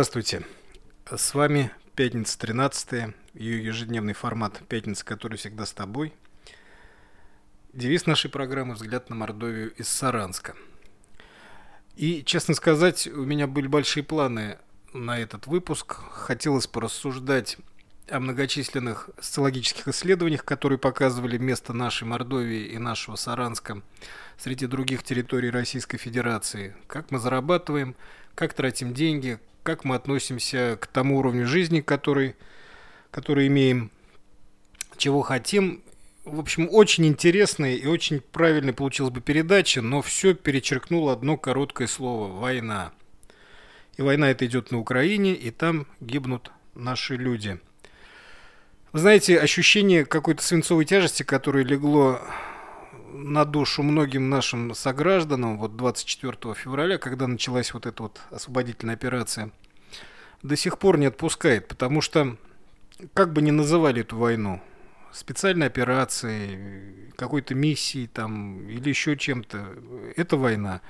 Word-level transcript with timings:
Здравствуйте. 0.00 0.46
С 1.14 1.34
вами 1.34 1.70
пятница 1.94 2.38
13 2.38 3.14
ее 3.34 3.62
ежедневный 3.62 4.14
формат 4.14 4.62
«Пятница, 4.66 5.04
который 5.04 5.36
всегда 5.36 5.66
с 5.66 5.72
тобой». 5.72 6.14
Девиз 7.74 8.06
нашей 8.06 8.30
программы 8.30 8.76
«Взгляд 8.76 9.10
на 9.10 9.16
Мордовию 9.16 9.74
из 9.74 9.90
Саранска». 9.90 10.56
И, 11.96 12.24
честно 12.24 12.54
сказать, 12.54 13.08
у 13.08 13.26
меня 13.26 13.46
были 13.46 13.66
большие 13.66 14.02
планы 14.02 14.56
на 14.94 15.18
этот 15.18 15.46
выпуск. 15.46 15.98
Хотелось 16.12 16.66
порассуждать 16.66 17.58
о 18.08 18.20
многочисленных 18.20 19.10
социологических 19.20 19.86
исследованиях, 19.88 20.46
которые 20.46 20.78
показывали 20.78 21.36
место 21.36 21.74
нашей 21.74 22.04
Мордовии 22.04 22.68
и 22.68 22.78
нашего 22.78 23.16
Саранска 23.16 23.82
среди 24.38 24.66
других 24.66 25.02
территорий 25.02 25.50
Российской 25.50 25.98
Федерации. 25.98 26.74
Как 26.86 27.10
мы 27.10 27.18
зарабатываем, 27.18 27.94
как 28.34 28.54
тратим 28.54 28.94
деньги, 28.94 29.38
как 29.62 29.84
мы 29.84 29.96
относимся 29.96 30.78
к 30.80 30.86
тому 30.86 31.18
уровню 31.18 31.46
жизни, 31.46 31.80
который, 31.80 32.36
который 33.10 33.46
имеем, 33.46 33.90
чего 34.96 35.22
хотим. 35.22 35.82
В 36.24 36.38
общем, 36.38 36.68
очень 36.70 37.06
интересная 37.06 37.74
и 37.74 37.86
очень 37.86 38.20
правильная 38.20 38.74
получилась 38.74 39.12
бы 39.12 39.20
передача, 39.20 39.80
но 39.80 40.02
все 40.02 40.34
перечеркнуло 40.34 41.12
одно 41.12 41.36
короткое 41.36 41.88
слово– 41.88 42.32
война. 42.40 42.92
И 43.96 44.02
война 44.02 44.30
это 44.30 44.46
идет 44.46 44.70
на 44.70 44.78
Украине, 44.78 45.34
и 45.34 45.50
там 45.50 45.86
гибнут 46.00 46.50
наши 46.74 47.16
люди. 47.16 47.58
Вы 48.92 48.98
знаете, 48.98 49.38
ощущение 49.38 50.04
какой-то 50.04 50.42
свинцовой 50.42 50.84
тяжести, 50.84 51.22
которое 51.22 51.64
легло 51.64 52.20
на 53.12 53.44
душу 53.44 53.82
многим 53.82 54.28
нашим 54.28 54.74
согражданам 54.74 55.58
вот 55.58 55.76
24 55.76 56.54
февраля, 56.54 56.98
когда 56.98 57.26
началась 57.26 57.74
вот 57.74 57.86
эта 57.86 58.02
вот 58.02 58.20
освободительная 58.30 58.94
операция, 58.94 59.50
до 60.42 60.56
сих 60.56 60.78
пор 60.78 60.98
не 60.98 61.06
отпускает, 61.06 61.68
потому 61.68 62.00
что 62.00 62.36
как 63.14 63.32
бы 63.32 63.42
ни 63.42 63.50
называли 63.50 64.02
эту 64.02 64.16
войну, 64.16 64.60
специальной 65.12 65.66
операцией, 65.66 67.12
какой-то 67.16 67.54
миссией 67.54 68.06
там 68.06 68.68
или 68.68 68.88
еще 68.88 69.16
чем-то, 69.16 69.66
это 70.16 70.36
война. 70.36 70.80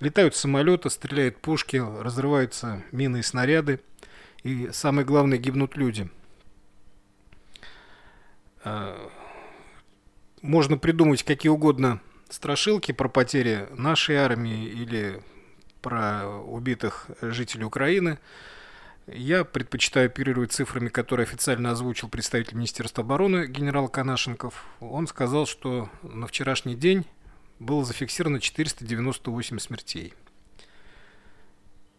Летают 0.00 0.34
самолеты, 0.34 0.90
стреляют 0.90 1.38
пушки, 1.38 1.76
разрываются 1.76 2.82
мины 2.92 3.18
и 3.18 3.22
снаряды, 3.22 3.80
и 4.42 4.70
самое 4.72 5.06
главное, 5.06 5.38
гибнут 5.38 5.76
люди– 5.76 6.10
а, 8.64 9.10
можно 10.44 10.76
придумать 10.76 11.22
какие 11.22 11.48
угодно 11.48 12.00
страшилки 12.28 12.92
про 12.92 13.08
потери 13.08 13.66
нашей 13.70 14.16
армии 14.16 14.66
или 14.66 15.22
про 15.80 16.28
убитых 16.28 17.06
жителей 17.22 17.64
Украины. 17.64 18.18
Я 19.06 19.44
предпочитаю 19.44 20.06
оперировать 20.06 20.52
цифрами, 20.52 20.88
которые 20.90 21.24
официально 21.24 21.70
озвучил 21.70 22.10
представитель 22.10 22.56
Министерства 22.56 23.02
обороны 23.02 23.46
генерал 23.46 23.88
Канашенков. 23.88 24.66
Он 24.80 25.06
сказал, 25.06 25.46
что 25.46 25.88
на 26.02 26.26
вчерашний 26.26 26.74
день 26.74 27.06
было 27.58 27.82
зафиксировано 27.82 28.38
498 28.38 29.58
смертей. 29.58 30.12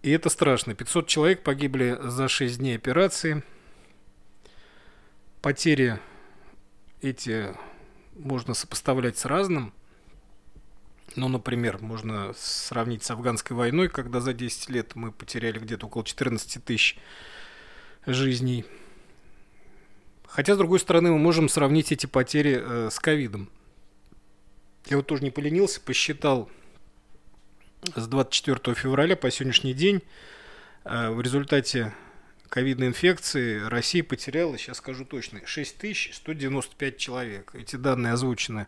И 0.04 0.12
это 0.12 0.30
страшно. 0.30 0.76
500 0.76 1.08
человек 1.08 1.42
погибли 1.42 1.98
за 2.00 2.28
6 2.28 2.60
дней 2.60 2.76
операции. 2.76 3.42
Потери 5.42 6.00
эти 7.02 7.56
можно 8.16 8.54
сопоставлять 8.54 9.18
с 9.18 9.26
разным. 9.26 9.74
Ну, 11.16 11.28
например, 11.28 11.82
можно 11.82 12.34
сравнить 12.36 13.04
с 13.04 13.12
афганской 13.12 13.56
войной, 13.56 13.90
когда 13.90 14.20
за 14.20 14.34
10 14.34 14.70
лет 14.70 14.96
мы 14.96 15.12
потеряли 15.12 15.60
где-то 15.60 15.86
около 15.86 16.04
14 16.04 16.64
тысяч 16.64 16.98
жизней. 18.06 18.66
Хотя, 20.28 20.56
с 20.56 20.58
другой 20.58 20.80
стороны, 20.80 21.12
мы 21.12 21.20
можем 21.20 21.48
сравнить 21.48 21.92
эти 21.92 22.06
потери 22.08 22.62
э, 22.62 22.90
с 22.92 23.00
ковидом. 23.00 23.50
Я 24.88 24.98
вот 24.98 25.08
тоже 25.08 25.24
не 25.24 25.32
поленился, 25.32 25.80
посчитал 25.80 26.50
с 27.96 28.08
24 28.08 28.76
февраля 28.76 29.16
по 29.16 29.32
сегодняшний 29.32 29.74
день 29.74 30.02
э, 30.84 31.10
в 31.10 31.22
результате 31.22 31.94
ковидной 32.56 32.88
инфекции 32.88 33.60
Россия 33.68 34.02
потеряла, 34.02 34.58
сейчас 34.58 34.78
скажу 34.78 35.04
точно, 35.04 35.42
6195 35.46 36.98
человек. 36.98 37.52
Эти 37.54 37.76
данные 37.76 38.14
озвучены 38.14 38.68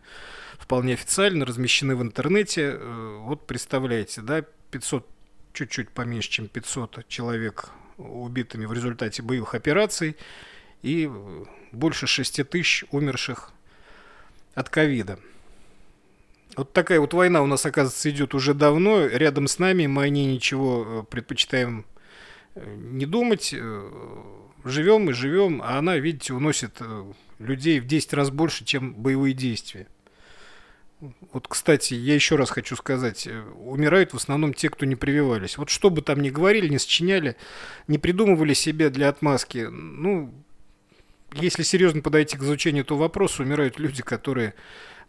вполне 0.58 0.92
официально, 0.92 1.46
размещены 1.46 1.96
в 1.96 2.02
интернете. 2.02 2.74
Э, 2.74 3.18
вот 3.22 3.46
представляете, 3.46 4.20
да, 4.20 4.44
500, 4.72 5.08
чуть-чуть 5.54 5.88
поменьше, 5.88 6.28
чем 6.28 6.48
500 6.48 7.08
человек 7.08 7.70
убитыми 7.96 8.66
в 8.66 8.74
результате 8.74 9.22
боевых 9.22 9.54
операций 9.54 10.18
и 10.82 11.10
больше 11.72 12.06
6 12.06 12.46
тысяч 12.46 12.84
умерших 12.90 13.52
от 14.54 14.68
ковида. 14.68 15.18
Вот 16.56 16.74
такая 16.74 17.00
вот 17.00 17.14
война 17.14 17.40
у 17.40 17.46
нас, 17.46 17.64
оказывается, 17.64 18.10
идет 18.10 18.34
уже 18.34 18.52
давно. 18.52 19.06
Рядом 19.06 19.48
с 19.48 19.58
нами 19.58 19.86
мы 19.86 20.02
о 20.02 20.08
ней 20.10 20.26
ничего 20.26 20.84
э, 20.86 21.10
предпочитаем 21.10 21.86
не 22.66 23.06
думать, 23.06 23.54
э, 23.56 23.90
живем 24.64 25.10
и 25.10 25.12
живем, 25.12 25.60
а 25.62 25.78
она, 25.78 25.96
видите, 25.96 26.34
уносит 26.34 26.76
э, 26.80 27.12
людей 27.38 27.80
в 27.80 27.86
10 27.86 28.12
раз 28.14 28.30
больше, 28.30 28.64
чем 28.64 28.94
боевые 28.94 29.34
действия. 29.34 29.86
Вот, 31.32 31.46
кстати, 31.46 31.94
я 31.94 32.14
еще 32.14 32.34
раз 32.34 32.50
хочу 32.50 32.74
сказать, 32.74 33.26
э, 33.26 33.42
умирают 33.64 34.12
в 34.12 34.16
основном 34.16 34.52
те, 34.52 34.68
кто 34.68 34.84
не 34.84 34.96
прививались. 34.96 35.56
Вот 35.56 35.70
что 35.70 35.90
бы 35.90 36.02
там 36.02 36.20
ни 36.20 36.30
говорили, 36.30 36.68
не 36.68 36.78
сочиняли, 36.78 37.36
не 37.86 37.98
придумывали 37.98 38.54
себе 38.54 38.90
для 38.90 39.08
отмазки, 39.08 39.68
ну, 39.70 40.32
если 41.34 41.62
серьезно 41.62 42.00
подойти 42.00 42.36
к 42.36 42.42
изучению 42.42 42.84
этого 42.84 42.98
вопроса, 42.98 43.42
умирают 43.42 43.78
люди, 43.78 44.02
которые 44.02 44.54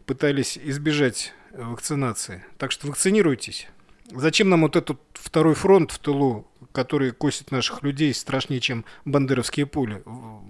пытались 0.06 0.58
избежать 0.58 1.34
вакцинации. 1.52 2.44
Так 2.58 2.72
что 2.72 2.88
вакцинируйтесь. 2.88 3.68
Зачем 4.12 4.50
нам 4.50 4.62
вот 4.62 4.76
этот 4.76 5.00
второй 5.14 5.56
фронт 5.56 5.92
в 5.92 6.00
тылу, 6.00 6.49
который 6.72 7.12
косит 7.12 7.52
наших 7.52 7.84
людей 7.84 8.13
страшнее, 8.13 8.59
чем 8.59 8.85
бандеровские 9.06 9.66
пули? 9.66 10.03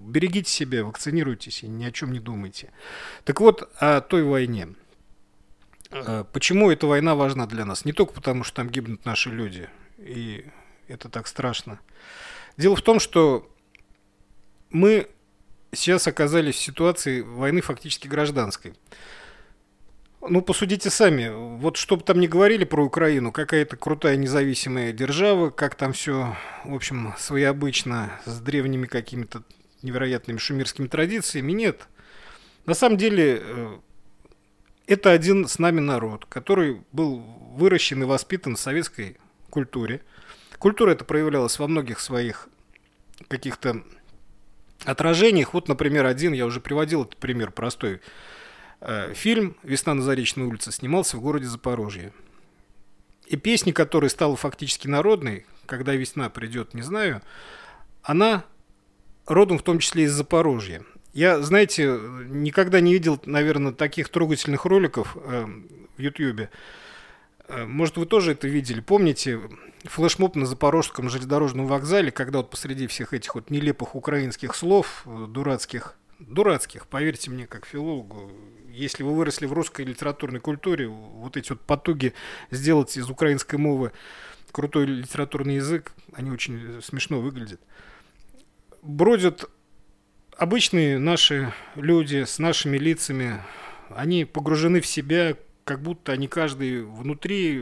Берегите 0.03 0.51
себя, 0.51 0.83
вакцинируйтесь 0.83 1.63
и 1.63 1.67
ни 1.67 1.85
о 1.85 1.91
чем 1.91 2.11
не 2.11 2.19
думайте. 2.19 2.71
Так 3.23 3.39
вот, 3.39 3.69
о 3.79 4.01
той 4.01 4.23
войне. 4.23 4.69
Э, 5.91 6.23
почему 6.31 6.71
эта 6.71 6.87
война 6.87 7.15
важна 7.15 7.45
для 7.45 7.65
нас? 7.65 7.85
Не 7.85 7.93
только 7.93 8.13
потому, 8.13 8.43
что 8.43 8.57
там 8.57 8.69
гибнут 8.69 9.05
наши 9.05 9.29
люди, 9.29 9.69
и 9.97 10.45
это 10.87 11.09
так 11.09 11.27
страшно. 11.27 11.79
Дело 12.57 12.75
в 12.75 12.81
том, 12.81 12.99
что 12.99 13.49
мы 14.69 15.09
сейчас 15.71 16.07
оказались 16.07 16.55
в 16.55 16.59
ситуации 16.59 17.21
войны 17.21 17.61
фактически 17.61 18.07
гражданской. 18.07 18.73
Ну, 20.21 20.41
посудите 20.41 20.89
сами. 20.89 21.29
Вот 21.29 21.77
что 21.77 21.95
бы 21.95 22.03
там 22.03 22.19
ни 22.19 22.27
говорили 22.27 22.65
про 22.65 22.83
Украину, 22.83 23.31
какая-то 23.31 23.77
крутая 23.77 24.17
независимая 24.17 24.91
держава, 24.91 25.49
как 25.49 25.75
там 25.75 25.93
все, 25.93 26.35
в 26.65 26.75
общем, 26.75 27.13
своеобычно, 27.17 28.19
с 28.25 28.39
древними 28.41 28.85
какими-то 28.85 29.43
невероятными 29.81 30.37
шумерскими 30.37 30.87
традициями, 30.87 31.53
нет. 31.53 31.87
На 32.65 32.73
самом 32.73 32.97
деле, 32.97 33.41
э, 33.41 33.77
это 34.87 35.11
один 35.11 35.47
с 35.47 35.57
нами 35.57 35.79
народ, 35.79 36.25
который 36.25 36.81
был 36.91 37.19
выращен 37.55 38.03
и 38.03 38.05
воспитан 38.05 38.57
в 38.57 38.59
советской 38.59 39.17
культуре. 39.49 40.01
Культура 40.57 40.91
эта 40.91 41.05
проявлялась 41.05 41.57
во 41.59 41.67
многих 41.69 42.01
своих 42.01 42.49
каких-то 43.29 43.83
отражениях. 44.83 45.53
Вот, 45.53 45.69
например, 45.69 46.05
один, 46.05 46.33
я 46.33 46.45
уже 46.45 46.59
приводил 46.59 47.03
этот 47.03 47.15
пример 47.15 47.51
простой– 47.51 48.01
фильм 49.13 49.55
«Весна 49.63 49.93
на 49.93 50.01
Заречной 50.01 50.45
улице» 50.45 50.71
снимался 50.71 51.17
в 51.17 51.21
городе 51.21 51.47
Запорожье. 51.47 52.13
И 53.27 53.35
песня, 53.35 53.73
которая 53.73 54.09
стала 54.09 54.35
фактически 54.35 54.87
народной, 54.87 55.45
«Когда 55.65 55.93
весна 55.93 56.29
придет, 56.29 56.73
не 56.73 56.81
знаю», 56.81 57.21
она 58.01 58.45
родом 59.27 59.57
в 59.59 59.63
том 59.63 59.79
числе 59.79 60.05
из 60.05 60.13
Запорожья. 60.13 60.83
Я, 61.13 61.41
знаете, 61.41 61.99
никогда 62.27 62.81
не 62.81 62.93
видел, 62.93 63.19
наверное, 63.25 63.71
таких 63.71 64.09
трогательных 64.09 64.65
роликов 64.65 65.15
э, 65.15 65.45
в 65.97 66.01
Ютьюбе. 66.01 66.49
Э, 67.47 67.65
может, 67.65 67.97
вы 67.97 68.05
тоже 68.05 68.33
это 68.33 68.47
видели. 68.47 68.79
Помните 68.79 69.39
флешмоб 69.83 70.35
на 70.35 70.45
Запорожском 70.45 71.09
железнодорожном 71.09 71.67
вокзале, 71.67 72.11
когда 72.11 72.39
вот 72.39 72.49
посреди 72.49 72.87
всех 72.87 73.13
этих 73.13 73.35
вот 73.35 73.49
нелепых 73.49 73.95
украинских 73.95 74.55
слов, 74.55 75.03
э, 75.05 75.25
дурацких, 75.27 75.95
дурацких, 76.19 76.87
поверьте 76.87 77.31
мне, 77.31 77.47
как 77.47 77.65
филологу, 77.65 78.31
если 78.79 79.03
вы 79.03 79.15
выросли 79.15 79.45
в 79.45 79.53
русской 79.53 79.85
литературной 79.85 80.39
культуре, 80.39 80.87
вот 80.87 81.37
эти 81.37 81.49
вот 81.49 81.61
потуги 81.61 82.13
сделать 82.51 82.95
из 82.97 83.09
украинской 83.09 83.57
мовы 83.57 83.91
крутой 84.51 84.85
литературный 84.85 85.55
язык, 85.55 85.93
они 86.13 86.31
очень 86.31 86.81
смешно 86.81 87.19
выглядят. 87.19 87.61
Бродят 88.81 89.49
обычные 90.37 90.97
наши 90.97 91.53
люди 91.75 92.23
с 92.23 92.39
нашими 92.39 92.77
лицами, 92.77 93.41
они 93.89 94.25
погружены 94.25 94.81
в 94.81 94.87
себя, 94.87 95.35
как 95.65 95.81
будто 95.81 96.13
они 96.13 96.27
каждый 96.27 96.83
внутри 96.83 97.61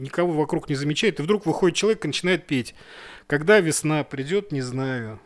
никого 0.00 0.32
вокруг 0.32 0.68
не 0.68 0.74
замечает, 0.74 1.18
и 1.18 1.22
вдруг 1.22 1.46
выходит 1.46 1.76
человек 1.76 2.04
и 2.04 2.08
начинает 2.08 2.46
петь. 2.46 2.74
Когда 3.26 3.60
весна 3.60 4.04
придет, 4.04 4.52
не 4.52 4.60
знаю. 4.60 5.20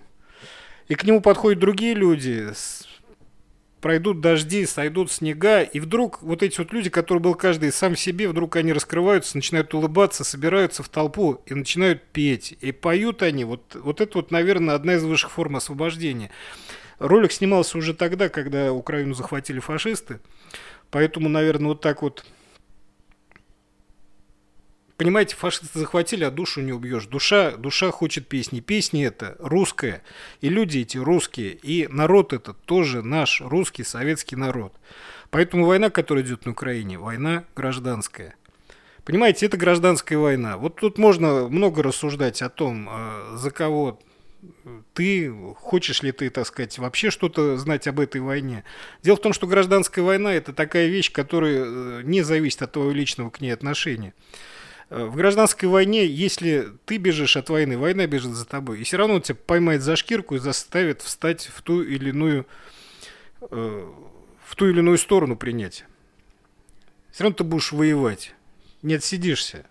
И 0.89 0.95
к 0.95 1.05
нему 1.05 1.21
подходят 1.21 1.61
другие 1.61 1.95
люди, 1.95 2.53
пройдут 3.81 4.21
дожди, 4.21 4.67
сойдут 4.67 5.11
снега, 5.11 5.63
и 5.63 5.81
вдруг 5.81 6.23
вот 6.23 6.43
эти 6.43 6.59
вот 6.59 6.73
люди, 6.73 6.91
которые 6.91 7.23
был 7.23 7.35
каждый 7.35 7.73
сам 7.73 7.97
себе, 7.97 8.29
вдруг 8.29 8.57
они 8.57 8.73
раскрываются, 8.73 9.37
начинают 9.37 9.73
улыбаться, 9.75 10.25
собираются 10.25 10.83
в 10.83 10.89
толпу 10.89 11.41
и 11.47 11.55
начинают 11.55 12.03
петь. 12.13 12.57
И 12.61 12.73
поют 12.73 13.23
они. 13.23 13.45
Вот, 13.45 13.75
вот 13.75 14.01
это 14.01 14.19
вот, 14.19 14.31
наверное, 14.31 14.75
одна 14.75 14.95
из 14.95 15.05
высших 15.05 15.31
форм 15.31 15.57
освобождения. 15.57 16.31
Ролик 16.99 17.33
снимался 17.33 17.79
уже 17.79 17.95
тогда, 17.95 18.29
когда 18.29 18.73
Украину 18.73 19.15
захватили 19.15 19.61
фашисты. 19.61 20.21
Поэтому, 20.91 21.29
наверное, 21.29 21.69
вот 21.69 21.81
так 21.81 22.03
вот 22.03 22.25
понимаете, 25.01 25.35
фашисты 25.35 25.79
захватили, 25.79 26.25
а 26.25 26.31
душу 26.31 26.61
не 26.61 26.75
убьешь. 26.75 27.07
Душа, 27.07 27.53
душа 27.53 27.91
хочет 27.91 28.29
песни. 28.29 28.61
Песни 28.61 29.03
это 29.03 29.35
русская. 29.39 30.03
И 30.43 30.51
люди 30.51 30.81
эти 30.81 30.99
русские. 30.99 31.55
И 31.55 31.87
народ 31.89 32.35
этот 32.35 32.61
тоже 32.67 33.01
наш 33.01 33.41
русский 33.41 33.83
советский 33.83 34.37
народ. 34.37 34.75
Поэтому 35.31 35.65
война, 35.65 35.89
которая 35.89 36.23
идет 36.23 36.45
на 36.45 36.53
Украине, 36.53 36.99
война 36.99 37.45
гражданская. 37.57 38.35
Понимаете, 39.07 39.47
это 39.47 39.57
гражданская 39.57 40.19
война. 40.19 40.59
Вот 40.59 40.77
тут 40.77 40.99
можно 40.99 41.49
много 41.49 41.83
рассуждать 41.83 42.43
о 42.43 42.51
том, 42.51 42.87
э, 42.91 43.37
за 43.39 43.51
кого 43.51 43.99
ты, 44.93 45.33
хочешь 45.57 46.03
ли 46.03 46.13
ты, 46.13 46.29
так 46.29 46.47
сказать, 46.47 46.79
вообще 46.79 47.09
что-то 47.09 47.57
знать 47.57 47.89
об 47.89 48.01
этой 48.01 48.21
войне. 48.21 48.65
Дело 49.03 49.17
в 49.17 49.23
том, 49.23 49.33
что 49.33 49.47
гражданская 49.47 50.05
война– 50.05 50.35
это 50.35 50.53
такая 50.53 50.89
вещь, 50.89 51.11
которая 51.11 51.65
э, 51.65 52.03
не 52.05 52.21
зависит 52.21 52.61
от 52.61 52.73
твоего 52.73 52.93
личного 52.93 53.31
к 53.31 53.41
ней 53.41 53.53
отношения. 53.53 54.13
Э, 54.91 55.05
в 55.05 55.15
гражданской 55.15 55.69
войне, 55.69 56.05
если 56.05 56.69
ты 56.85 56.99
бежишь 56.99 57.37
от 57.37 57.49
войны, 57.49 57.79
война 57.79 58.07
бежит 58.07 58.33
за 58.33 58.45
тобой. 58.45 58.81
И 58.81 58.85
все 58.85 58.97
равно 58.97 59.21
тебя 59.21 59.39
поймает 59.47 59.83
за 59.83 59.97
шкирку 59.97 60.35
и 60.35 60.39
заставит 60.39 61.01
встать 61.01 61.49
в 61.55 61.63
ту 61.63 61.83
или 61.83 62.11
иную, 62.11 62.47
э, 63.51 63.89
в 64.45 64.57
ту 64.57 64.69
или 64.69 64.81
иную 64.81 64.99
сторону 64.99 65.37
принять. 65.37 65.85
Все 67.13 67.23
равно 67.25 67.37
ты 67.37 67.45
будешь 67.45 67.73
воевать. 67.73 68.35
Не 68.83 68.95
отсидишься. 68.95 69.65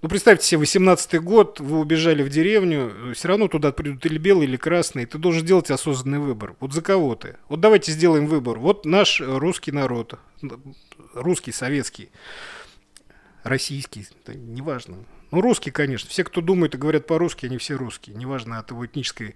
Ну, 0.00 0.08
представьте 0.08 0.46
себе, 0.46 0.62
18-й 0.62 1.18
год, 1.18 1.58
вы 1.58 1.80
убежали 1.80 2.22
в 2.22 2.28
деревню, 2.28 3.12
все 3.14 3.28
равно 3.28 3.48
туда 3.48 3.72
придут 3.72 4.06
или 4.06 4.16
белые, 4.16 4.48
или 4.48 4.56
красные, 4.56 5.06
ты 5.06 5.18
должен 5.18 5.44
делать 5.44 5.72
осознанный 5.72 6.20
выбор. 6.20 6.54
Вот 6.60 6.72
за 6.72 6.82
кого 6.82 7.16
ты? 7.16 7.36
Вот 7.48 7.58
давайте 7.58 7.90
сделаем 7.90 8.28
выбор. 8.28 8.60
Вот 8.60 8.84
наш 8.86 9.20
русский 9.20 9.72
народ, 9.72 10.14
русский, 11.14 11.50
советский 11.50 12.10
российский, 13.48 14.06
неважно. 14.26 14.98
Ну, 15.30 15.40
русский, 15.40 15.70
конечно. 15.70 16.08
Все, 16.08 16.24
кто 16.24 16.40
думает 16.40 16.74
и 16.74 16.78
говорят 16.78 17.06
по-русски, 17.06 17.46
они 17.46 17.58
все 17.58 17.74
русские. 17.74 18.16
Неважно 18.16 18.58
от 18.58 18.70
его, 18.70 18.86
этнической, 18.86 19.34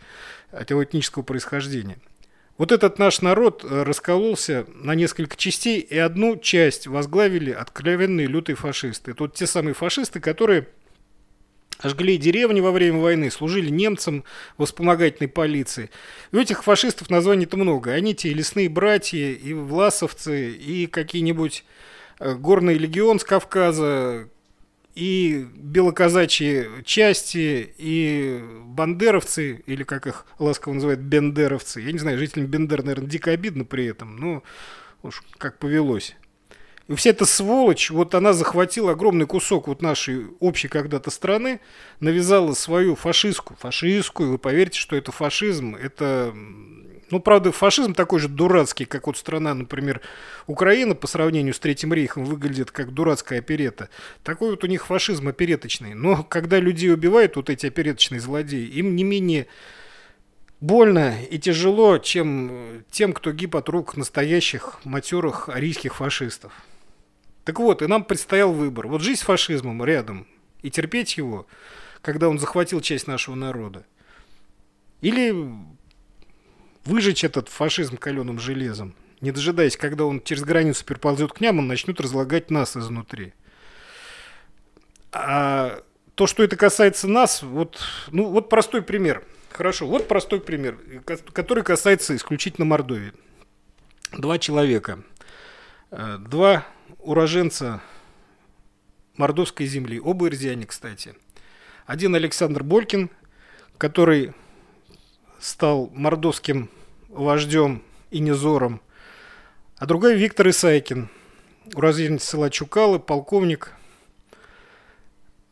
от 0.50 0.70
его 0.70 0.82
этнического 0.82 1.23
происхождения. 1.23 1.99
Вот 2.59 2.70
этот 2.73 2.99
наш 2.99 3.20
народ 3.23 3.64
э, 3.64 3.82
раскололся 3.82 4.67
на 4.75 4.94
несколько 4.94 5.37
частей, 5.37 5.81
и 5.81 5.99
одну 5.99 6.37
часть 6.37 6.87
возглавили 6.87 7.50
откровенные 7.50 8.26
лютые 8.26 8.56
фашисты. 8.56 9.11
Это 9.12 9.25
вот 9.25 9.35
те 9.35 9.47
самые 9.47 9.75
фашисты, 9.75 10.20
которые 10.20 10.69
жгли 11.82 12.17
деревни 12.19 12.61
во 12.61 12.70
время 12.70 13.00
войны, 13.00 13.31
служили 13.31 13.70
немцам 13.70 14.25
в 14.59 14.64
вспомогательной 14.64 15.29
полиции. 15.29 15.91
И 16.31 16.37
у 16.37 16.41
этих 16.41 16.62
фашистов 16.62 17.11
названий-то 17.11 17.56
много. 17.56 17.93
Они 17.93 18.14
те 18.14 18.29
и 18.29 18.35
лесные 18.35 18.69
братья, 18.69 19.31
и 19.31 19.53
власовцы, 19.53 20.53
и 20.53 20.87
какие-нибудь 20.87 21.64
горный 22.19 22.75
легион 22.75 23.19
с 23.19 23.25
Кавказа, 23.25 24.29
и 24.94 25.47
белоказачьи 25.55 26.67
части, 26.85 27.73
и 27.79 28.43
бандеровцы, 28.64 29.62
или 29.67 29.85
как 29.85 30.06
их 30.06 30.26
ласково 30.38 30.75
называют, 30.75 31.00
бендеровцы. 31.00 31.81
Я 31.81 31.93
не 31.93 31.99
знаю, 31.99 32.19
жителям 32.19 32.47
Бендер, 32.47 32.82
наверное, 32.82 33.09
дико 33.09 33.31
обидно 33.31 33.64
при 33.64 33.87
этом, 33.87 34.17
но 34.17 34.43
уж 35.03 35.23
как 35.38 35.59
повелось. 35.59 36.14
И 36.88 36.94
вся 36.94 37.11
эта 37.11 37.25
сволочь, 37.25 37.91
вот 37.91 38.14
она 38.14 38.32
захватила 38.32 38.93
огромный 38.93 39.26
кусок 39.26 39.69
вот 39.69 39.81
нашей 39.81 40.26
общей 40.41 40.69
когда-то 40.69 41.11
страны, 41.11 41.61
навязала 42.00 42.53
свою 42.53 42.94
фашистскую, 42.97 43.56
фашистскую, 43.56 44.32
вы 44.32 44.38
поверьте, 44.38 44.79
что 44.79 44.97
это 44.97 45.11
фашизм, 45.11 45.75
это 45.75 46.35
ну, 47.12 47.20
правда, 47.20 47.53
фашизм 47.53 47.93
такой 47.93 48.20
же 48.20 48.29
дурацкий, 48.29 48.87
как 48.87 49.06
вот 49.06 49.19
страна, 49.19 49.53
например, 49.53 50.00
Украина 50.47 50.94
по 50.94 51.06
сравнению 51.06 51.53
с 51.53 51.59
Третьим 51.59 51.93
рейхом 51.93 52.25
выглядит 52.25 52.70
как 52.70 52.94
дурацкая 52.94 53.41
оперета. 53.41 53.91
Такой 54.25 54.53
вот 54.53 54.64
у 54.64 54.67
них 54.67 54.87
фашизм 54.87 55.29
опереточный. 55.29 55.93
Но 55.93 56.25
когда 56.25 56.59
людей 56.59 56.91
убивают 56.91 57.37
вот 57.37 57.50
эти 57.50 57.67
опереточные 57.67 58.19
злодеи, 58.19 58.64
им 58.64 58.97
не 58.97 59.05
менее 59.05 59.47
больно 60.62 61.14
и 61.31 61.38
тяжело, 61.38 61.99
чем 61.99 62.82
тем, 62.91 63.12
кто 63.12 63.31
гиб 63.32 63.56
от 63.56 63.69
рук 63.69 63.94
настоящих 63.99 64.81
матерых 64.85 65.50
арийских 65.50 65.94
фашистов. 65.97 66.55
Так 67.44 67.59
вот, 67.59 67.82
и 67.82 67.87
нам 67.88 68.05
предстоял 68.05 68.55
выбор. 68.55 68.87
Вот 68.87 69.03
жизнь 69.03 69.20
с 69.20 69.25
фашизмом 69.25 69.85
рядом 69.85 70.26
и 70.62 70.70
терпеть 70.70 71.19
его, 71.19 71.47
когда 72.00 72.31
он 72.31 72.38
захватил 72.38 72.81
часть 72.81 73.06
нашего 73.06 73.35
народа. 73.35 73.85
Или 75.03 75.35
выжечь 76.84 77.25
этот 77.25 77.49
фашизм 77.49 77.96
каленым 77.96 78.38
железом. 78.38 78.94
Не 79.20 79.31
дожидаясь, 79.31 79.76
когда 79.76 80.05
он 80.05 80.20
через 80.23 80.43
границу 80.43 80.84
переползет 80.84 81.32
к 81.32 81.40
ням, 81.40 81.58
он 81.58 81.69
начнет 81.69 82.00
разлагать 82.00 82.50
нас 82.50 82.76
изнутри. 82.76 83.34
А 85.12 85.82
то, 86.14 86.26
что 86.26 86.43
это 86.43 86.56
касается 86.56 87.08
нас, 87.08 87.43
вот, 87.43 87.81
ну, 88.11 88.29
вот 88.29 88.49
простой 88.49 88.82
пример. 88.82 89.25
Хорошо, 89.50 89.87
вот 89.87 90.08
простой 90.08 90.40
пример, 90.40 90.79
который 91.32 91.62
касается 91.62 92.17
исключительно 92.17 92.64
Мордовии. 92.64 93.12
Два 94.12 94.38
человека, 94.38 95.02
э, 95.90 96.19
два 96.19 96.67
уроженца 96.99 97.81
мордовской 99.17 99.67
земли, 99.67 100.00
оба 100.00 100.28
ирзиане, 100.28 100.67
кстати. 100.67 101.14
Один 101.87 102.14
Александр 102.14 102.62
Болькин, 102.62 103.11
который 103.78 104.32
стал 105.40 105.90
мордовским 105.93 106.71
вождем 107.12 107.83
и 108.11 108.19
низором, 108.19 108.81
а 109.78 109.87
другой 109.87 110.16
Виктор 110.16 110.49
Исайкин, 110.49 111.09
уроженец 111.75 112.25
села 112.25 112.50
Чукалы, 112.50 112.99
полковник. 112.99 113.73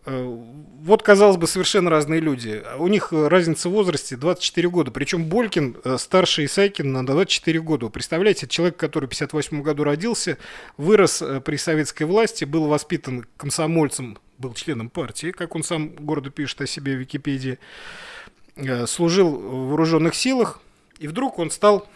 Э, 0.07 0.25
вот, 0.25 1.03
казалось 1.03 1.37
бы, 1.37 1.47
совершенно 1.47 1.91
разные 1.91 2.21
люди. 2.21 2.63
У 2.79 2.87
них 2.89 3.13
разница 3.13 3.69
в 3.69 3.73
возрасте 3.73 4.17
24 4.17 4.69
года. 4.69 4.91
Причем 4.91 5.25
Болькин 5.25 5.77
э, 5.85 5.99
старше 5.99 6.45
Исайкин 6.45 6.91
на 6.93 7.05
24 7.05 7.61
года. 7.61 7.89
Представляете, 7.89 8.47
человек, 8.47 8.77
который 8.77 9.07
в 9.07 9.11
58 9.11 9.63
году 9.63 9.85
родился, 9.85 10.39
вырос 10.77 11.21
э, 11.23 11.41
при 11.41 11.57
советской 11.57 12.05
власти, 12.05 12.45
был 12.45 12.67
воспитан 12.67 13.27
комсомольцем, 13.37 14.19
был 14.39 14.55
членом 14.55 14.89
партии, 14.89 15.33
как 15.33 15.55
он 15.55 15.63
сам 15.63 15.91
гордо 15.91 16.31
пишет 16.31 16.63
о 16.63 16.67
себе 16.67 16.95
в 16.95 17.01
Википедии. 17.01 17.59
Служил 18.87 19.31
в 19.31 19.69
вооруженных 19.69 20.15
силах, 20.15 20.61
и 21.01 21.09
вдруг 21.09 21.39
он 21.39 21.51
стал... 21.51 21.89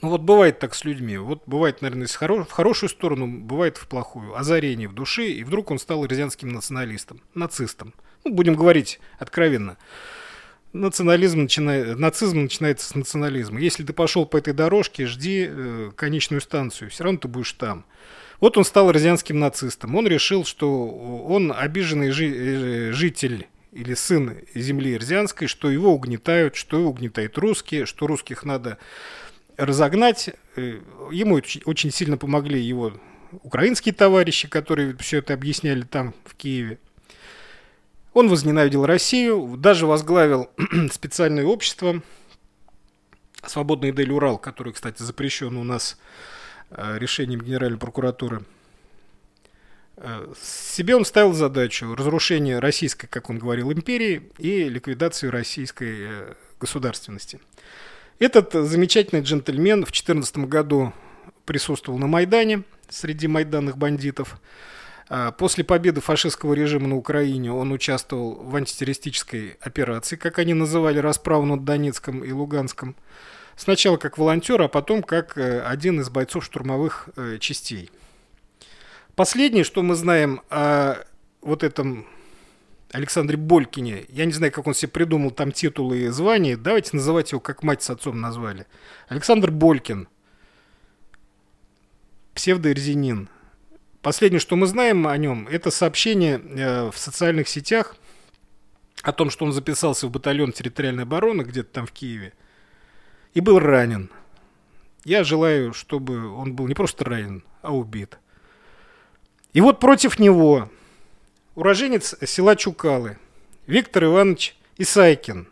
Ну 0.00 0.10
вот 0.10 0.20
бывает 0.20 0.60
так 0.60 0.76
с 0.76 0.84
людьми. 0.84 1.18
Вот 1.18 1.42
бывает, 1.46 1.82
наверное, 1.82 2.06
в 2.06 2.50
хорошую 2.50 2.88
сторону, 2.88 3.26
бывает 3.26 3.76
в 3.78 3.88
плохую. 3.88 4.38
Озарение 4.38 4.88
в 4.88 4.94
душе, 4.94 5.28
и 5.28 5.42
вдруг 5.42 5.72
он 5.72 5.80
стал 5.80 6.04
рязанским 6.06 6.50
националистом, 6.50 7.20
нацистом. 7.34 7.92
Ну, 8.24 8.32
будем 8.32 8.54
говорить 8.54 9.00
откровенно. 9.18 9.76
Национализм 10.72 11.42
начинает, 11.42 11.98
нацизм 11.98 12.42
начинается 12.42 12.88
с 12.88 12.94
национализма. 12.94 13.58
Если 13.58 13.82
ты 13.82 13.92
пошел 13.92 14.24
по 14.24 14.36
этой 14.36 14.52
дорожке, 14.52 15.06
жди 15.06 15.48
э, 15.50 15.90
конечную 15.96 16.40
станцию, 16.40 16.90
все 16.90 17.02
равно 17.02 17.18
ты 17.18 17.26
будешь 17.26 17.52
там. 17.54 17.84
Вот 18.38 18.56
он 18.56 18.64
стал 18.64 18.92
рязанским 18.92 19.40
нацистом. 19.40 19.96
Он 19.96 20.06
решил, 20.06 20.44
что 20.44 20.86
он 20.88 21.52
обиженный 21.52 22.10
жи- 22.10 22.90
э, 22.90 22.92
житель 22.92 23.48
или 23.72 23.94
сын 23.94 24.38
земли 24.54 24.94
Ирзианской, 24.94 25.46
что 25.46 25.70
его 25.70 25.92
угнетают, 25.92 26.56
что 26.56 26.78
его 26.78 26.90
угнетают 26.90 27.36
русские, 27.38 27.86
что 27.86 28.06
русских 28.06 28.44
надо 28.44 28.78
разогнать. 29.56 30.30
Э, 30.56 30.80
ему 31.12 31.34
очень 31.36 31.90
сильно 31.90 32.16
помогли 32.16 32.60
его 32.60 32.92
украинские 33.42 33.94
товарищи, 33.94 34.48
которые 34.48 34.96
все 34.96 35.18
это 35.18 35.34
объясняли 35.34 35.82
там, 35.82 36.14
в 36.24 36.34
Киеве. 36.34 36.78
Он 38.14 38.28
возненавидел 38.28 38.86
Россию, 38.86 39.56
даже 39.58 39.86
возглавил 39.86 40.50
специальное 40.90 41.44
общество 41.44 42.02
«Свободный 43.46 43.92
Дель 43.92 44.10
Урал», 44.10 44.38
который, 44.38 44.72
кстати, 44.72 45.02
запрещен 45.02 45.56
у 45.56 45.64
нас 45.64 45.98
э, 46.70 46.98
решением 46.98 47.42
Генеральной 47.42 47.78
прокуратуры– 47.78 48.44
себе 50.40 50.96
он 50.96 51.04
ставил 51.04 51.32
задачу 51.32 51.94
разрушения 51.94 52.58
российской, 52.58 53.06
как 53.06 53.30
он 53.30 53.38
говорил, 53.38 53.72
империи 53.72 54.30
и 54.38 54.68
ликвидацию 54.68 55.32
российской 55.32 55.96
э, 56.00 56.34
государственности. 56.60 57.40
Этот 58.18 58.52
замечательный 58.52 59.22
джентльмен 59.22 59.80
в 59.84 59.92
2014 59.92 60.38
году 60.38 60.92
присутствовал 61.44 61.98
на 61.98 62.06
Майдане, 62.06 62.64
среди 62.88 63.28
майданных 63.28 63.76
бандитов. 63.76 64.40
А, 65.08 65.32
после 65.32 65.64
победы 65.64 66.00
фашистского 66.00 66.54
режима 66.54 66.88
на 66.88 66.96
Украине 66.96 67.52
он 67.52 67.72
участвовал 67.72 68.34
в 68.34 68.54
антитеррористической 68.56 69.56
операции, 69.60 70.16
как 70.16 70.38
они 70.38 70.54
называли 70.54 70.98
расправу 70.98 71.44
над 71.46 71.64
Донецком 71.64 72.24
и 72.24 72.32
Луганском. 72.32 72.96
Сначала 73.56 73.96
как 73.96 74.18
волонтер, 74.18 74.60
а 74.62 74.68
потом 74.68 75.02
как 75.02 75.36
э, 75.36 75.60
один 75.60 76.00
из 76.00 76.10
бойцов 76.10 76.44
штурмовых 76.44 77.08
э, 77.16 77.38
частей. 77.40 77.90
Последнее, 79.18 79.64
что 79.64 79.82
мы 79.82 79.96
знаем 79.96 80.42
о 80.48 81.04
вот 81.40 81.64
этом 81.64 82.06
Александре 82.92 83.36
Болькине, 83.36 84.06
я 84.10 84.24
не 84.26 84.30
знаю, 84.30 84.52
как 84.52 84.68
он 84.68 84.74
себе 84.74 84.92
придумал 84.92 85.32
там 85.32 85.50
титулы 85.50 86.02
и 86.02 86.08
звания, 86.10 86.56
давайте 86.56 86.90
называть 86.92 87.32
его, 87.32 87.40
как 87.40 87.64
мать 87.64 87.82
с 87.82 87.90
отцом 87.90 88.20
назвали. 88.20 88.66
Александр 89.08 89.50
Болькин, 89.50 90.06
псевдоэрзинин. 92.34 93.28
Последнее, 94.02 94.38
что 94.38 94.54
мы 94.54 94.68
знаем 94.68 95.08
о 95.08 95.16
нем, 95.16 95.48
это 95.48 95.72
сообщение 95.72 96.40
э, 96.40 96.90
в 96.92 96.96
социальных 96.96 97.48
сетях 97.48 97.96
о 99.02 99.10
том, 99.10 99.30
что 99.30 99.44
он 99.44 99.50
записался 99.50 100.06
в 100.06 100.12
батальон 100.12 100.52
территориальной 100.52 101.02
обороны 101.02 101.42
где-то 101.42 101.72
там 101.72 101.86
в 101.86 101.90
Киеве 101.90 102.34
и 103.34 103.40
был 103.40 103.58
ранен. 103.58 104.12
Я 105.02 105.24
желаю, 105.24 105.72
чтобы 105.72 106.32
он 106.32 106.54
был 106.54 106.68
не 106.68 106.74
просто 106.74 107.04
ранен, 107.04 107.42
а 107.62 107.74
убит. 107.74 108.16
И 109.58 109.60
вот 109.60 109.80
против 109.80 110.20
него 110.20 110.70
уроженец 111.56 112.14
села 112.24 112.54
Чукалы 112.54 113.18
Виктор 113.66 114.04
Иванович 114.04 114.56
Исайкин, 114.76 115.48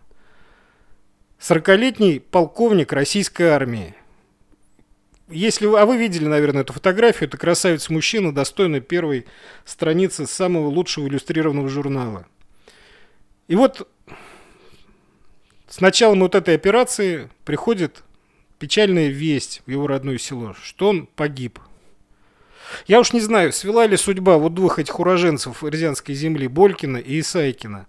40-летний 1.40 2.20
полковник 2.20 2.92
российской 2.92 3.48
армии, 3.48 3.96
если 5.28 5.66
а 5.66 5.84
вы 5.84 5.96
видели, 5.96 6.26
наверное, 6.26 6.62
эту 6.62 6.72
фотографию, 6.72 7.26
это 7.26 7.36
красавец-мужчина, 7.36 8.32
достойный 8.32 8.80
первой 8.80 9.26
страницы 9.64 10.28
самого 10.28 10.68
лучшего 10.68 11.08
иллюстрированного 11.08 11.68
журнала. 11.68 12.28
И 13.48 13.56
вот 13.56 13.88
с 15.66 15.80
началом 15.80 16.20
вот 16.20 16.36
этой 16.36 16.54
операции 16.54 17.28
приходит 17.44 18.04
печальная 18.60 19.08
весть 19.08 19.62
в 19.66 19.70
его 19.72 19.88
родное 19.88 20.18
село, 20.18 20.54
что 20.62 20.90
он 20.90 21.08
погиб. 21.08 21.58
Я 22.87 23.00
уж 23.00 23.12
не 23.12 23.20
знаю, 23.20 23.52
свела 23.52 23.87
ли 23.87 23.96
судьба 23.96 24.38
вот 24.38 24.54
двух 24.54 24.78
этих 24.78 24.99
уроженцев 25.00 25.62
Рязанской 25.62 26.14
земли, 26.14 26.46
Болькина 26.49 26.99
и 26.99 27.20
Исайкина 27.20 27.87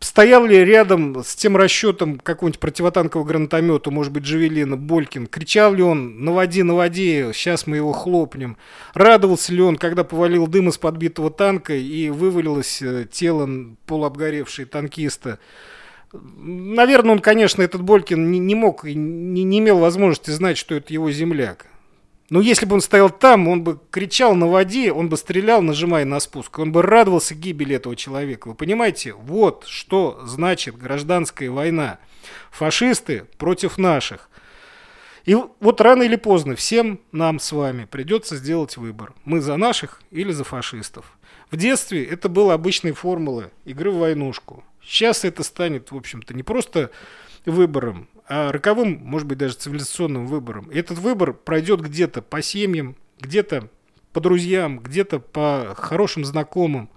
стоял 0.00 0.46
ли 0.46 0.64
рядом 0.64 1.22
с 1.22 1.36
тем 1.36 1.56
расчетом 1.56 2.18
какого-нибудь 2.18 2.58
противотанкового 2.58 3.26
гранатомета, 3.26 3.90
может 3.90 4.12
быть, 4.12 4.24
Джавелина, 4.24 4.76
Болькин, 4.76 5.26
кричал 5.26 5.74
ли 5.74 5.82
он 5.82 6.24
«наводи, 6.24 6.62
наводи, 6.62 7.30
сейчас 7.32 7.66
мы 7.66 7.76
его 7.76 7.92
хлопнем», 7.92 8.56
радовался 8.94 9.52
ли 9.52 9.62
он, 9.62 9.76
когда 9.76 10.02
повалил 10.02 10.46
дым 10.46 10.70
из 10.70 10.78
подбитого 10.78 11.30
танка 11.30 11.74
и 11.74 12.08
вывалилось 12.10 12.82
э, 12.82 13.06
тело 13.10 13.48
полуобгоревшей 13.86 14.64
танкиста, 14.64 15.38
Наверное, 16.12 17.12
он, 17.12 17.18
конечно, 17.20 17.62
этот 17.62 17.82
Болькин 17.82 18.32
не, 18.32 18.54
мог, 18.56 18.82
не, 18.82 19.44
не 19.44 19.58
имел 19.60 19.78
возможности 19.78 20.32
знать, 20.32 20.58
что 20.58 20.74
это 20.74 20.92
его 20.92 21.08
земляк. 21.12 21.69
Но 22.30 22.40
если 22.40 22.64
бы 22.64 22.74
он 22.74 22.80
стоял 22.80 23.10
там, 23.10 23.48
он 23.48 23.64
бы 23.64 23.80
кричал 23.90 24.36
на 24.36 24.46
воде, 24.46 24.92
он 24.92 25.08
бы 25.08 25.16
стрелял, 25.16 25.62
нажимая 25.62 26.04
на 26.04 26.20
спуск, 26.20 26.60
он 26.60 26.70
бы 26.70 26.80
радовался 26.80 27.34
гибели 27.34 27.74
этого 27.74 27.96
человека. 27.96 28.48
Вы 28.48 28.54
понимаете, 28.54 29.12
вот 29.14 29.64
что 29.66 30.22
значит 30.24 30.78
гражданская 30.78 31.50
война. 31.50 31.98
Фашисты 32.52 33.26
против 33.36 33.78
наших. 33.78 34.30
И 35.24 35.36
вот 35.58 35.80
рано 35.80 36.04
или 36.04 36.16
поздно 36.16 36.54
всем 36.54 37.00
нам 37.10 37.40
с 37.40 37.50
вами 37.50 37.84
придется 37.84 38.36
сделать 38.36 38.76
выбор. 38.76 39.12
Мы 39.24 39.40
за 39.40 39.56
наших 39.56 40.00
или 40.12 40.30
за 40.30 40.44
фашистов. 40.44 41.18
В 41.50 41.56
детстве 41.56 42.04
это 42.04 42.28
была 42.28 42.54
обычная 42.54 42.94
формула 42.94 43.50
игры 43.64 43.90
в 43.90 43.98
войнушку. 43.98 44.62
Сейчас 44.82 45.24
это 45.24 45.42
станет, 45.42 45.90
в 45.90 45.96
общем-то, 45.96 46.32
не 46.32 46.44
просто 46.44 46.90
выбором, 47.44 48.08
роковым, 48.30 49.00
может 49.02 49.26
быть, 49.26 49.38
даже 49.38 49.54
цивилизационным 49.54 50.26
выбором. 50.26 50.70
И 50.70 50.78
этот 50.78 50.98
выбор 50.98 51.34
пройдет 51.34 51.80
где-то 51.80 52.22
по 52.22 52.40
семьям, 52.42 52.96
где-то 53.18 53.68
по 54.12 54.20
друзьям, 54.20 54.78
где-то 54.78 55.18
по 55.18 55.74
хорошим 55.76 56.24
знакомым. 56.24 56.90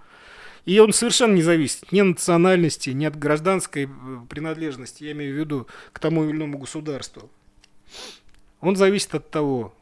И 0.64 0.78
он 0.78 0.92
совершенно 0.92 1.34
не 1.34 1.42
зависит 1.42 1.90
ни 1.92 2.00
от 2.00 2.06
национальности, 2.06 2.90
ни 2.90 3.04
от 3.04 3.18
гражданской 3.18 3.84
э, 3.84 3.88
принадлежности, 4.30 5.04
я 5.04 5.12
имею 5.12 5.34
в 5.34 5.38
виду 5.38 5.66
к 5.92 5.98
тому 5.98 6.24
или 6.24 6.30
иному 6.30 6.58
государству. 6.58 7.28
Он 8.60 8.76
зависит 8.76 9.14
от 9.14 9.30
того, 9.30 9.74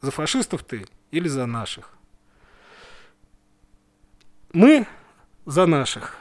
за 0.00 0.10
фашистов 0.10 0.64
ты 0.64 0.86
или 1.10 1.28
за 1.28 1.46
наших. 1.46 1.98
Мы 4.52 4.86
за 5.46 5.66
наших. 5.66 6.16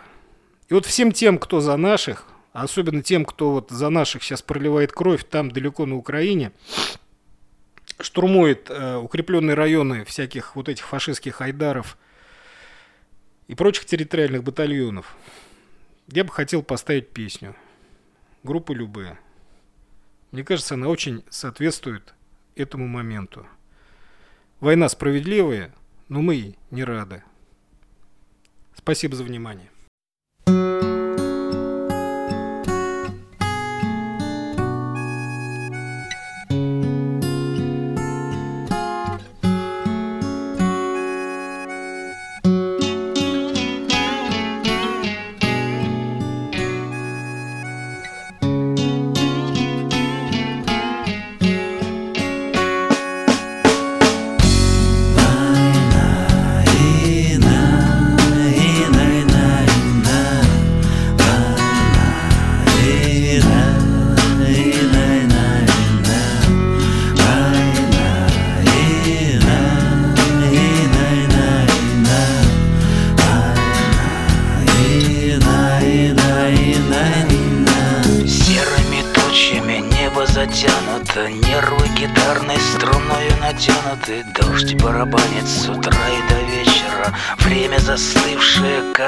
И 0.68 0.74
вот 0.74 0.86
всем 0.86 1.12
тем, 1.12 1.38
кто 1.38 1.62
за 1.62 1.78
наших, 1.78 2.26
особенно 2.54 3.02
тем, 3.02 3.26
кто 3.26 3.52
вот 3.52 3.72
за 3.72 3.90
наших 3.90 4.24
сейчас 4.24 4.42
проливает 4.42 4.92
кровь 4.92 5.24
там 5.24 5.52
далеко 5.52 5.86
на 5.86 5.96
Украине, 5.96 6.52
штурмует 8.00 8.70
э, 8.70 8.96
укрепленные 8.96 9.56
районы 9.56 10.06
всяких 10.06 10.56
вот 10.56 10.70
этих 10.70 10.86
фашистских 10.88 11.42
айдаров 11.42 11.98
и 13.48 13.56
прочих 13.56 13.86
территориальных 13.86 14.44
батальонов, 14.44 15.16
я 16.08 16.24
бы 16.24 16.32
хотел 16.32 16.64
поставить 16.64 17.10
песню 17.10 17.56
группы 18.44 18.74
Любе. 18.74 19.18
Мне 20.32 20.44
кажется, 20.44 20.76
она 20.76 20.88
очень 20.88 21.24
соответствует 21.30 22.14
этому 22.56 22.88
моменту. 22.88 23.46
Война 24.60 24.90
справедливая, 24.90 25.74
но 26.08 26.22
мы 26.22 26.56
не 26.72 26.84
рады. 26.84 27.24
Спасибо 28.76 29.16
за 29.16 29.24
внимание. 29.24 29.70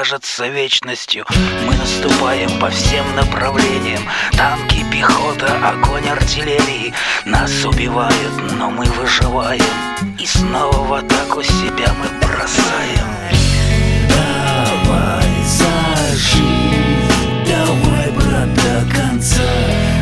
Кажется 0.02 0.48
вечностью. 0.48 1.24
Мы 1.66 1.76
наступаем 1.76 2.58
по 2.58 2.68
всем 2.70 3.04
направлениям. 3.14 4.02
Танки, 4.32 4.84
пехота, 4.90 5.46
огонь 5.68 6.08
артиллерии. 6.08 6.92
Нас 7.24 7.64
убивают, 7.64 8.52
но 8.58 8.70
мы 8.70 8.84
выживаем. 8.84 9.62
И 10.18 10.26
снова 10.26 10.76
в 10.78 10.92
атаку 10.92 11.42
себя 11.42 11.86
мы 11.98 12.08
бросаем. 12.26 13.06
Давай 14.08 15.44
за 15.44 16.16
жизнь, 16.16 17.44
давай, 17.46 18.10
брат, 18.10 18.52
до 18.54 18.94
конца. 18.94 19.42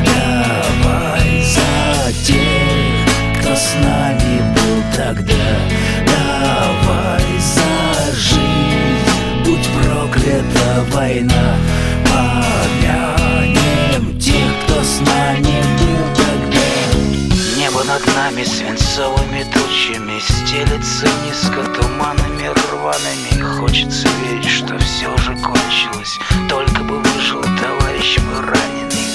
Давай 0.06 1.42
за 1.42 2.12
тех, 2.24 3.40
кто 3.40 3.54
с 3.54 3.74
нами 3.82 4.54
был 4.54 4.82
тогда 4.96 5.29
тайна 11.10 11.56
Помянем 12.70 14.18
тех, 14.18 14.48
кто 14.64 14.82
с 14.82 15.00
нами 15.00 15.62
был 15.78 16.04
тогда. 16.14 16.70
Небо 17.56 17.82
над 17.84 18.04
нами 18.14 18.44
свинцовыми 18.44 19.44
тучами 19.52 20.18
Стелится 20.20 21.08
низко 21.24 21.64
туманами 21.64 22.50
рваными. 22.70 23.32
Хочется 23.58 24.08
верить, 24.24 24.48
что 24.48 24.78
все 24.78 25.08
уже 25.12 25.34
кончилось. 25.36 26.18
Только 26.48 26.82
бы 26.82 26.98
выжил 27.00 27.42
товарищ 27.42 28.18
мой 28.18 28.40
раненый. 28.40 29.08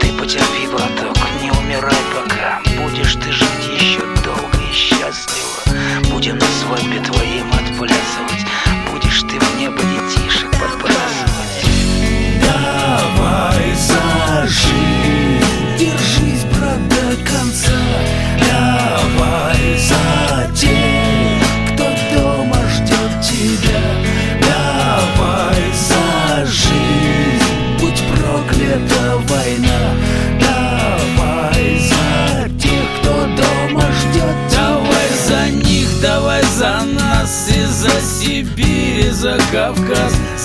Ты 0.00 0.12
потерпи, 0.18 0.66
браток, 0.72 1.16
не 1.42 1.50
умирай 1.50 2.02
пока. 2.14 2.60
Будешь 2.82 3.14
ты 3.14 3.32
жить 3.32 3.66
еще 3.78 4.00
долго 4.24 4.58
и 4.70 4.72
счастливо. 4.72 5.62
Будем 6.10 6.38
на 6.38 6.46
свадьбе 6.60 7.00
твоим 7.00 7.48
отплясывать. 7.52 8.46
Будешь 8.90 9.20
ты 9.22 9.38
в 9.38 9.56
небо 9.58 9.82
детишек 9.82 10.50
подбрасывать. 10.52 10.95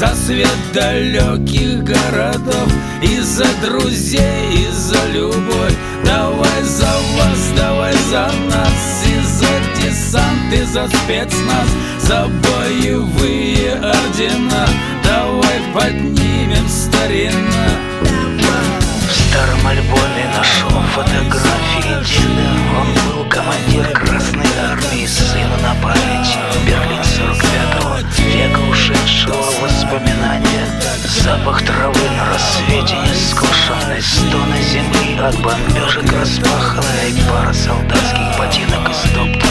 За 0.02 0.16
свет 0.16 0.58
далеких 0.74 1.84
городов 1.84 2.74
И 3.04 3.20
за 3.20 3.46
друзей, 3.62 4.52
и 4.52 4.68
за 4.72 4.98
любовь. 5.14 5.76
Давай 6.04 6.64
за 6.64 6.88
вас, 6.88 7.52
давай 7.56 7.94
за 8.10 8.32
нас 8.50 9.06
И 9.06 9.22
за 9.22 9.80
десант, 9.80 10.52
и 10.52 10.64
за 10.64 10.88
спецназ 10.88 11.68
За 12.00 12.28
боевые 12.28 13.76
ордена. 13.76 14.68
Давай 15.04 15.62
поднимем 15.72 16.68
старина. 16.68 17.70
В 18.02 19.12
старом 19.12 19.68
альбоме 19.68 20.26
нашел 20.36 20.82
фотографии 20.96 22.04
деда. 22.10 22.50
Он 22.76 22.88
был 23.06 23.30
командир 23.30 23.86
Красной 23.94 24.50
Армии 24.68 25.06
Сыну 25.06 25.58
на 25.62 25.76
память. 25.80 26.40
Берлин 26.66 27.02
45-го 27.02 27.92
Века 28.36 28.61
ушедшего 29.02 29.44
воспоминания. 29.62 30.68
Запах 31.06 31.62
травы 31.64 32.10
на 32.18 32.34
рассвете 32.34 32.96
Нескошенной 32.96 34.02
стоны 34.02 34.58
земли. 34.72 35.20
От 35.20 35.36
бомбежек 35.42 36.12
распаханной 36.12 37.14
Пара 37.30 37.54
солдатских 37.54 38.38
ботинок 38.38 38.90
истоптанных 38.90 39.46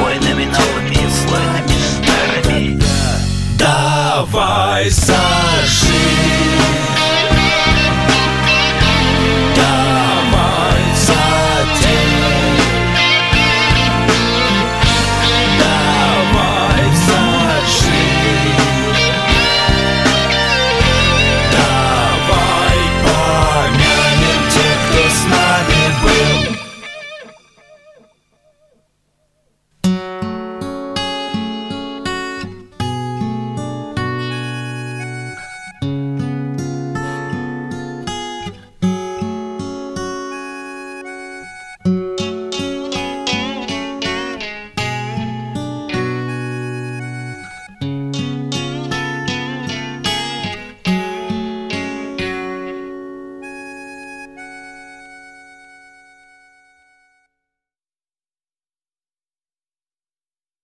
Войнами 0.00 0.44
новыми 0.44 0.94
и 0.94 1.06
войнами 1.26 1.76
старыми. 1.90 2.80
Давай 3.58 4.90
сожжем 4.90 5.55